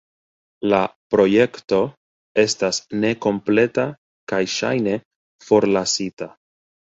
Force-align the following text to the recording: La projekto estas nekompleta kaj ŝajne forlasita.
La 0.69 0.77
projekto 1.15 1.81
estas 2.43 2.79
nekompleta 3.03 3.85
kaj 4.33 4.41
ŝajne 4.55 4.97
forlasita. 5.51 6.31